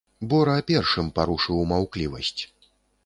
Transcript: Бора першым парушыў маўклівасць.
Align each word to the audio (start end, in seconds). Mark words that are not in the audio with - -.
Бора 0.29 0.53
першым 0.71 1.11
парушыў 1.19 1.61
маўклівасць. 1.73 2.41